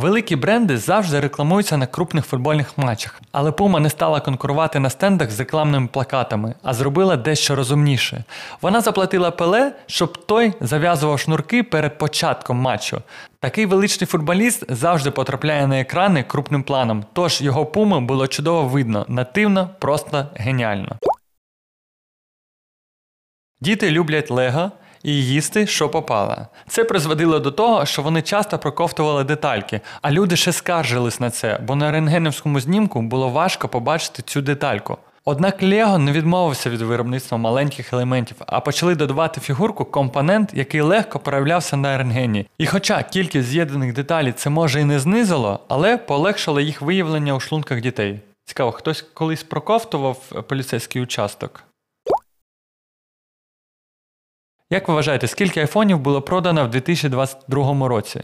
[0.00, 5.30] Великі бренди завжди рекламуються на крупних футбольних матчах, але Puma не стала конкурувати на стендах
[5.30, 8.24] з рекламними плакатами, а зробила дещо розумніше.
[8.62, 13.02] Вона заплатила Пеле, щоб той зав'язував шнурки перед початком матчу.
[13.40, 19.06] Такий величний футболіст завжди потрапляє на екрани крупним планом, тож його Puma було чудово видно,
[19.08, 20.96] нативно, просто геніально.
[23.60, 24.70] Діти люблять Лего
[25.02, 26.36] і їсти, що попало.
[26.68, 31.60] Це призводило до того, що вони часто проковтували детальки, а люди ще скаржились на це,
[31.66, 34.98] бо на рентгенівському знімку було важко побачити цю детальку.
[35.24, 41.18] Однак Лего не відмовився від виробництва маленьких елементів, а почали додавати фігурку компонент, який легко
[41.18, 42.46] проявлявся на рентгені.
[42.58, 47.40] І хоча кількість з'єднаних деталей це може і не знизило, але полегшило їх виявлення у
[47.40, 48.20] шлунках дітей.
[48.44, 50.16] Цікаво, хтось колись проковтував
[50.48, 51.64] поліцейський участок.
[54.72, 58.22] Як ви вважаєте, скільки айфонів було продано в 2022 році?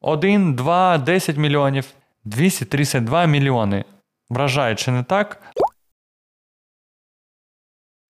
[0.00, 1.86] 1, 2, 10 мільйонів,
[2.24, 3.84] 232 мільйони.
[4.30, 5.42] Вражає, чи не так?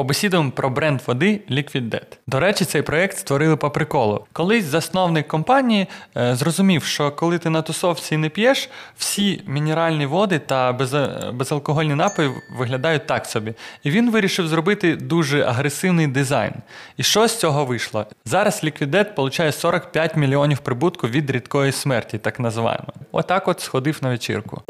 [0.00, 2.16] Побесідуємо про бренд води Liquid Death.
[2.26, 4.26] До речі, цей проєкт створили по приколу.
[4.32, 10.38] Колись засновник компанії е, зрозумів, що коли ти на тусовці не п'єш, всі мінеральні води
[10.38, 13.54] та без, е, безалкогольні напої виглядають так собі.
[13.82, 16.52] І він вирішив зробити дуже агресивний дизайн.
[16.96, 18.06] І що з цього вийшло?
[18.24, 22.88] Зараз Liquid Death получає 45 мільйонів прибутку від рідкої смерті, так називаємо.
[23.12, 24.62] Отак от сходив на вечірку.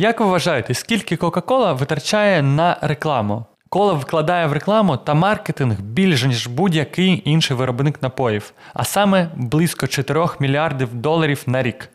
[0.00, 3.44] Як ви вважаєте, скільки Кока-Кола витрачає на рекламу?
[3.68, 9.86] Кола вкладає в рекламу та маркетинг більше, ніж будь-який інший виробник напоїв, а саме близько
[9.86, 11.88] 4 мільярдів доларів на рік.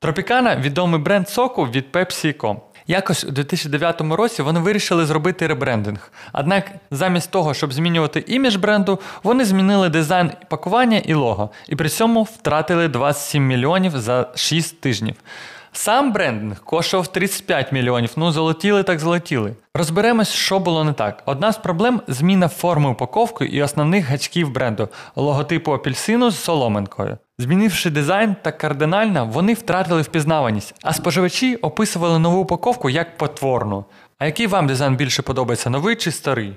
[0.00, 2.60] Тропікана відомий бренд соку від PepsiCo.
[2.86, 6.12] Якось у 2009 році вони вирішили зробити ребрендинг.
[6.32, 11.88] Однак, замість того, щоб змінювати імідж бренду, вони змінили дизайн пакування і лого, і при
[11.88, 15.14] цьому втратили 27 мільйонів за 6 тижнів.
[15.76, 19.54] Сам брендинг коштував 35 мільйонів, ну золотіли так золотіли.
[19.74, 21.22] Розберемось, що було не так.
[21.26, 27.18] Одна з проблем зміна форми упаковки і основних гачків бренду логотипу апельсину з соломинкою.
[27.38, 33.84] Змінивши дизайн так кардинально, вони втратили впізнаваність, а споживачі описували нову упаковку як потворну.
[34.18, 36.56] А який вам дизайн більше подобається, новий чи старий?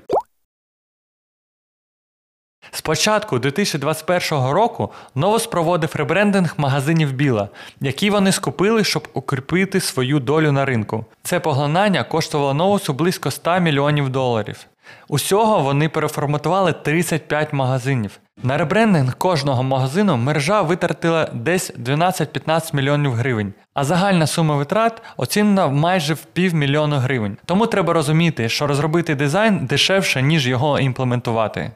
[2.71, 7.49] Спочатку 2021 року Новос проводив ребрендинг магазинів Біла,
[7.81, 11.05] які вони скупили, щоб укріпити свою долю на ринку.
[11.23, 14.65] Це поглинання коштувало Новосу близько 100 мільйонів доларів.
[15.07, 18.19] Усього вони переформатували 35 магазинів.
[18.43, 25.67] На ребрендинг кожного магазину мережа витратила десь 12-15 мільйонів гривень, а загальна сума витрат оцінена
[25.67, 27.37] майже в півмільйона гривень.
[27.45, 31.71] Тому треба розуміти, що розробити дизайн дешевше, ніж його імплементувати.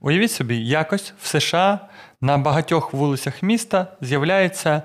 [0.00, 1.78] Уявіть собі, якось в США
[2.20, 4.82] на багатьох вулицях міста з'являється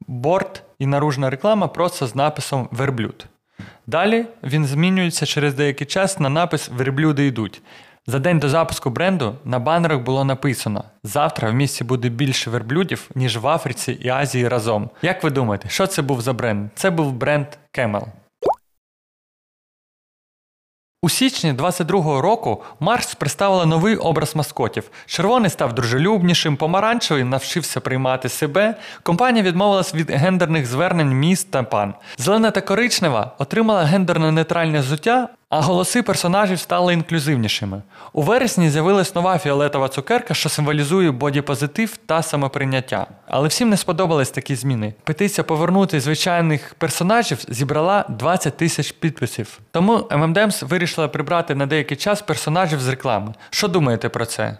[0.00, 3.26] борт і наружна реклама просто з написом Верблюд.
[3.86, 7.62] Далі він змінюється через деякий час на напис Верблюди йдуть.
[8.06, 13.10] За день до запуску бренду на банерах було написано: завтра в місті буде більше верблюдів,
[13.14, 14.90] ніж в Африці і Азії разом.
[15.02, 16.70] Як ви думаєте, що це був за бренд?
[16.74, 17.46] Це був бренд
[17.78, 18.06] Camel.
[21.02, 24.90] У січні 22-го року Марс представила новий образ маскотів.
[25.06, 28.74] Червоний став дружелюбнішим, помаранчевий навчився приймати себе.
[29.02, 31.94] Компанія відмовилась від гендерних звернень міст та пан.
[32.18, 37.82] Зелена та коричнева отримала гендерно нейтральне взуття, а голоси персонажів стали інклюзивнішими.
[38.12, 43.06] У вересні з'явилась нова фіолетова цукерка, що символізує бодіпозитив та самоприйняття.
[43.26, 44.94] Але всім не сподобались такі зміни.
[45.04, 49.60] Петиція повернути звичайних персонажів зібрала 20 тисяч підписів.
[49.70, 53.34] Тому MMDEMS вирішила прибрати на деякий час персонажів з реклами.
[53.50, 54.58] Що думаєте про це?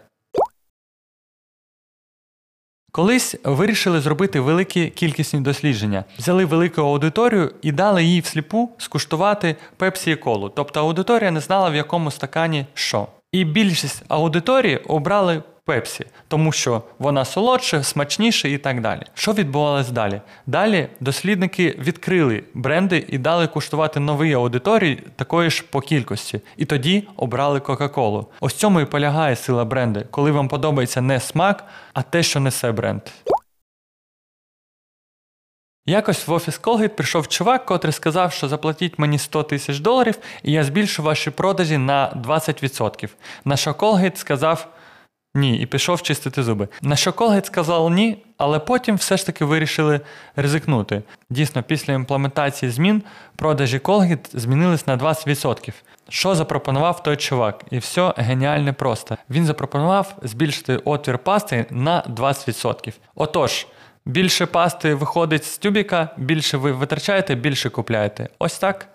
[2.92, 10.10] Колись вирішили зробити великі кількісні дослідження, взяли велику аудиторію і дали їй всліпу скуштувати пепсі
[10.10, 10.48] і колу.
[10.48, 13.06] Тобто аудиторія не знала, в якому стакані що.
[13.32, 19.02] І більшість аудиторії обрали пепсі, тому що вона солодша, смачніша і так далі.
[19.14, 20.20] Що відбувалось далі?
[20.46, 26.40] Далі дослідники відкрили бренди і дали куштувати нові аудиторії такої ж по кількості.
[26.56, 28.26] І тоді обрали Кока-Колу.
[28.40, 32.72] Ось цьому і полягає сила бренду, коли вам подобається не смак, а те, що несе
[32.72, 33.02] бренд.
[35.86, 40.52] Якось в офіс Colgate прийшов чувак, котрий сказав, що заплатіть мені 100 тисяч доларів, і
[40.52, 43.08] я збільшу ваші продажі на 20%.
[43.44, 44.66] На що Colgate сказав:
[45.34, 46.68] Ні, і пішов чистити зуби.
[46.82, 50.00] На що Колгейт сказав ні, але потім все ж таки вирішили
[50.36, 51.02] ризикнути.
[51.30, 53.02] Дійсно, після імплементації змін
[53.36, 55.72] продажі Colgate змінились на 20%.
[56.08, 57.64] Що запропонував той чувак?
[57.70, 59.16] І все геніальне просто.
[59.30, 62.94] Він запропонував збільшити отвір пасти на 20%.
[63.14, 63.66] Отож,
[64.04, 68.28] більше пасти виходить з тюбіка, більше ви витрачаєте, більше купляєте.
[68.38, 68.88] Ось так.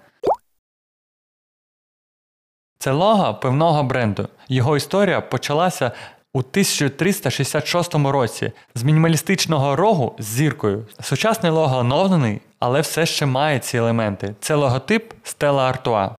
[2.80, 4.28] Це лого певного бренду.
[4.48, 5.92] Його історія почалася
[6.36, 10.86] у 1366 році з мінімалістичного рогу з зіркою.
[11.02, 14.36] Сучасний лого оновлений, але все ще має ці елементи.
[14.40, 16.10] Це логотип Стела Артуа.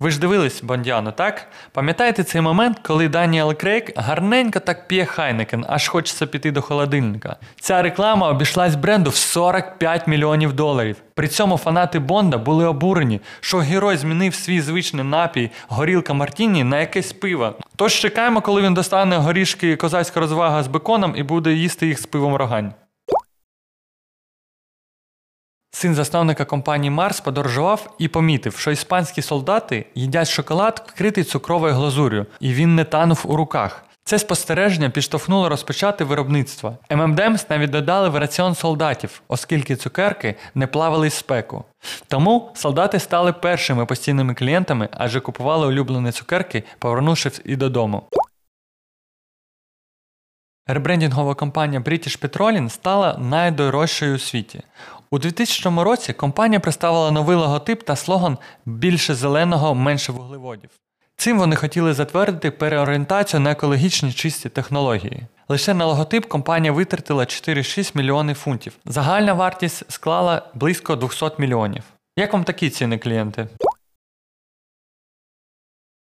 [0.00, 1.46] Ви ж дивились Бондіану, так?
[1.72, 7.36] Пам'ятаєте цей момент, коли Даніел Крейг гарненько так п'є Heineken, аж хочеться піти до холодильника.
[7.60, 10.96] Ця реклама обійшлась бренду в 45 мільйонів доларів.
[11.14, 16.80] При цьому фанати Бонда були обурені, що герой змінив свій звичний напій горілка Мартіні на
[16.80, 17.54] якесь пиво.
[17.76, 22.06] Тож чекаємо, коли він достане горішки козацька розвага з беконом і буде їсти їх з
[22.06, 22.72] пивом рогань.
[25.80, 32.26] Син засновника компанії Марс подорожував і помітив, що іспанські солдати їдять шоколад, вкритий цукровою глазур'ю,
[32.40, 33.84] і він не танув у руках.
[34.04, 36.78] Це спостереження підштовхнуло розпочати виробництво.
[36.90, 41.64] M&M's навіть додали в раціон солдатів, оскільки цукерки не плавились в спеку.
[42.08, 48.02] Тому солдати стали першими постійними клієнтами, адже купували улюблені цукерки, повернувшись і додому.
[50.66, 54.62] Ребрендінгова компанія British Petroleum стала найдорожчою у світі.
[55.12, 60.70] У 2000 році компанія представила новий логотип та слоган більше зеленого, менше вуглеводів.
[61.16, 65.22] Цим вони хотіли затвердити переорієнтацію на екологічні чисті технології.
[65.48, 68.72] Лише на логотип компанія витратила 4,6 мільйони фунтів.
[68.84, 71.82] Загальна вартість склала близько 200 мільйонів.
[72.16, 73.48] Як вам такі ціни клієнти?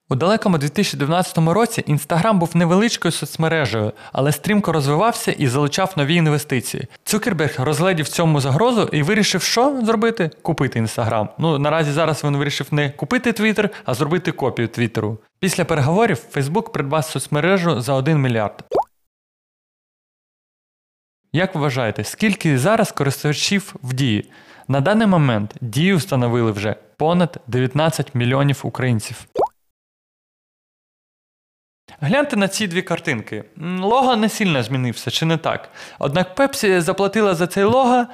[0.09, 6.88] У далекому 2012 році Інстаграм був невеличкою соцмережею, але стрімко розвивався і залучав нові інвестиції.
[7.04, 10.31] Цукерберг розглядів цьому загрозу і вирішив, що зробити?
[10.42, 11.30] Купити Інстаграм.
[11.38, 15.18] Ну наразі зараз він вирішив не купити Твіттер, а зробити копію Твіттеру.
[15.39, 18.63] Після переговорів Фейсбук придбав соцмережу за 1 мільярд.
[21.33, 24.31] Як ви вважаєте, скільки зараз користувачів в дії?
[24.68, 29.27] На даний момент дію встановили вже понад 19 мільйонів українців.
[32.02, 33.44] Гляньте на ці дві картинки.
[33.82, 35.70] Лого не сильно змінився, чи не так?
[36.00, 38.06] Однак Пепсі заплатила за цей лого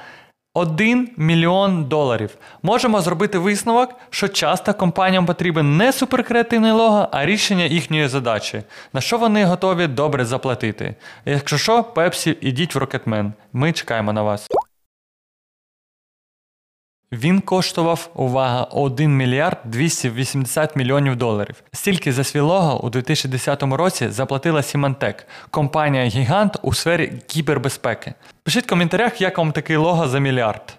[0.54, 2.36] 1 мільйон доларів.
[2.62, 9.00] Можемо зробити висновок, що часто компаніям потрібен не суперкреативний лого, а рішення їхньої задачі, на
[9.00, 10.94] що вони готові добре заплатити.
[11.24, 13.32] Якщо що, Пепсі, ідіть в Rocketmen.
[13.52, 14.48] Ми чекаємо на вас.
[17.14, 21.62] Він коштував увага 1 мільярд 280 мільйонів доларів.
[21.72, 28.14] Стільки за свій лого у 2010 році заплатила Symantec, компанія гігант у сфері кібербезпеки.
[28.42, 30.78] Пишіть в коментарях, як вам такий лого за мільярд.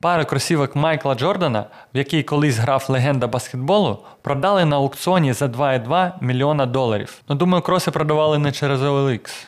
[0.00, 6.12] Пару кросівок Майкла Джордана, в якій колись грав легенда баскетболу, продали на аукціоні за 2,2
[6.20, 7.22] мільйона доларів.
[7.28, 9.46] Ну, думаю, кроси продавали не через OLX,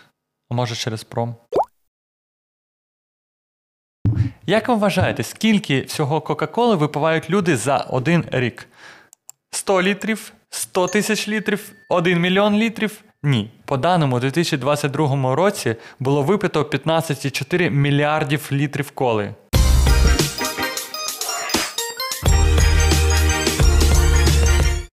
[0.51, 1.35] а може через Пром.
[4.49, 8.69] Як ви вважаєте, скільки всього Кока-Коли випивають люди за один рік?
[9.51, 13.01] 100 літрів, 100 тисяч літрів, 1 мільйон літрів?
[13.23, 13.51] Ні.
[13.65, 19.35] По даному у 2022 році було випито 15,4 мільярдів літрів коли.